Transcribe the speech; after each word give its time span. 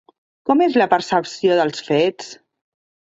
Com 0.49 0.61
és 0.67 0.77
la 0.81 0.87
percepció 0.93 1.57
dels 1.59 1.83
fets? 1.91 2.31